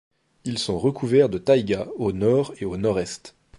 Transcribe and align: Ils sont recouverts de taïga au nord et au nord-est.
Ils 0.45 0.57
sont 0.57 0.79
recouverts 0.79 1.29
de 1.29 1.37
taïga 1.37 1.87
au 1.97 2.11
nord 2.11 2.55
et 2.59 2.65
au 2.65 2.75
nord-est. 2.75 3.35